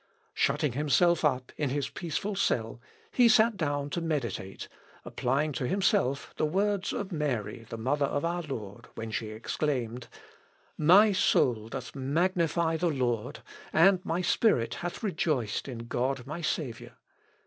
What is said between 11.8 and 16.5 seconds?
magnify the Lord, and my spirit hath rejoiced in God my